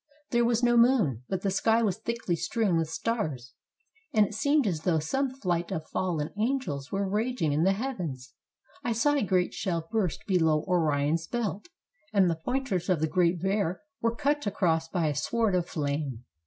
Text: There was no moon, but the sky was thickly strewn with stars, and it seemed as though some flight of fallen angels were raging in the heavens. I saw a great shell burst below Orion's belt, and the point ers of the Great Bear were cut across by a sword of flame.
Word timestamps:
There 0.31 0.43
was 0.43 0.63
no 0.63 0.77
moon, 0.77 1.25
but 1.29 1.43
the 1.43 1.51
sky 1.51 1.83
was 1.83 1.99
thickly 1.99 2.35
strewn 2.35 2.75
with 2.75 2.89
stars, 2.89 3.53
and 4.11 4.25
it 4.25 4.33
seemed 4.33 4.65
as 4.65 4.81
though 4.81 4.97
some 4.97 5.29
flight 5.29 5.71
of 5.71 5.85
fallen 5.89 6.31
angels 6.39 6.91
were 6.91 7.07
raging 7.07 7.53
in 7.53 7.65
the 7.65 7.73
heavens. 7.73 8.33
I 8.83 8.93
saw 8.93 9.13
a 9.13 9.21
great 9.21 9.53
shell 9.53 9.87
burst 9.91 10.25
below 10.25 10.63
Orion's 10.67 11.27
belt, 11.27 11.67
and 12.13 12.31
the 12.31 12.35
point 12.43 12.71
ers 12.71 12.89
of 12.89 12.99
the 12.99 13.05
Great 13.07 13.39
Bear 13.43 13.81
were 14.01 14.15
cut 14.15 14.47
across 14.47 14.87
by 14.87 15.05
a 15.05 15.13
sword 15.13 15.53
of 15.53 15.67
flame. 15.69 16.25